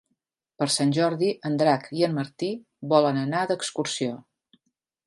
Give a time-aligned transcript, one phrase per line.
[0.61, 2.51] Per Sant Jordi en Drac i en Martí
[2.95, 4.19] volen anar d'excursió.